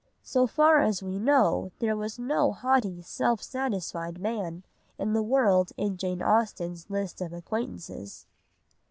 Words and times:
So 0.23 0.47
far 0.47 0.79
as 0.79 1.03
we 1.03 1.19
know 1.19 1.69
there 1.77 1.95
was 1.95 2.17
no 2.17 2.51
haughty, 2.53 3.03
self 3.03 3.43
satisfied 3.43 4.17
man 4.19 4.63
of 4.97 5.13
the 5.13 5.21
world 5.21 5.73
in 5.77 5.95
Jane 5.95 6.23
Austen's 6.23 6.89
list 6.89 7.21
of 7.21 7.33
acquaintances. 7.33 8.25